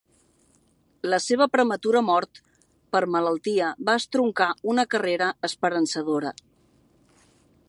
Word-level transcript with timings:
La 1.13 1.19
seva 1.25 1.47
prematura 1.55 2.01
mort 2.07 2.41
per 2.97 3.03
malaltia 3.17 3.69
va 3.91 3.97
estroncar 4.05 4.51
una 4.75 4.89
carrera 4.95 5.33
esperançadora. 5.51 6.37